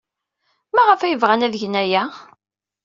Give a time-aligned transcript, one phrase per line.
[0.75, 2.03] Maɣef ay bɣan ad gen aya?